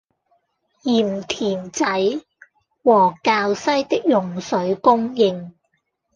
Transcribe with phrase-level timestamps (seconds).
[0.83, 1.85] 鹽田仔
[2.83, 5.53] 和滘西的用水供應